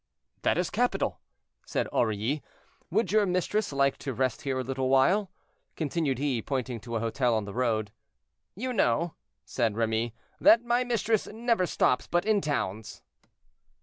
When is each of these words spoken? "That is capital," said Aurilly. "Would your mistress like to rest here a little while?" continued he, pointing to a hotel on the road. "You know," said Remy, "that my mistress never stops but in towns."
"That 0.41 0.57
is 0.57 0.71
capital," 0.71 1.19
said 1.63 1.87
Aurilly. 1.93 2.41
"Would 2.89 3.11
your 3.11 3.27
mistress 3.27 3.71
like 3.71 3.97
to 3.99 4.15
rest 4.15 4.41
here 4.41 4.57
a 4.57 4.63
little 4.63 4.89
while?" 4.89 5.29
continued 5.75 6.17
he, 6.17 6.41
pointing 6.41 6.79
to 6.79 6.95
a 6.95 6.99
hotel 6.99 7.35
on 7.35 7.45
the 7.45 7.53
road. 7.53 7.91
"You 8.55 8.73
know," 8.73 9.13
said 9.45 9.77
Remy, 9.77 10.15
"that 10.39 10.65
my 10.65 10.83
mistress 10.83 11.27
never 11.27 11.67
stops 11.67 12.07
but 12.07 12.25
in 12.25 12.41
towns." 12.41 13.03